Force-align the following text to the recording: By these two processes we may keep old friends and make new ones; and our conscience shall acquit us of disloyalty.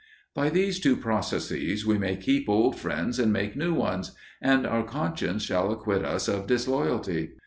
By 0.33 0.49
these 0.49 0.79
two 0.79 0.95
processes 0.97 1.85
we 1.85 1.99
may 1.99 2.15
keep 2.15 2.49
old 2.49 2.75
friends 2.75 3.19
and 3.19 3.31
make 3.31 3.55
new 3.55 3.75
ones; 3.75 4.13
and 4.41 4.65
our 4.65 4.81
conscience 4.83 5.43
shall 5.43 5.71
acquit 5.71 6.03
us 6.03 6.27
of 6.27 6.47
disloyalty. 6.47 7.33